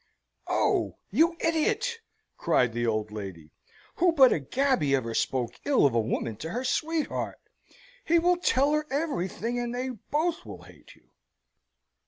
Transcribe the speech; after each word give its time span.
"Oh, 0.47 0.97
you 1.11 1.37
idiot!" 1.41 1.99
cried 2.35 2.73
the 2.73 2.87
old 2.87 3.11
lady. 3.11 3.51
"Who 3.97 4.13
but 4.13 4.33
a 4.33 4.39
gaby 4.39 4.95
ever 4.95 5.13
spoke 5.13 5.59
ill 5.63 5.85
of 5.85 5.93
a 5.93 6.01
woman 6.01 6.37
to 6.37 6.49
her 6.49 6.63
sweetheart? 6.63 7.39
He 8.03 8.17
will 8.17 8.37
tell 8.37 8.71
her 8.73 8.87
everything, 8.89 9.59
and 9.59 9.75
they 9.75 9.89
both 9.89 10.43
will 10.43 10.63
hate 10.63 10.95
you." 10.95 11.11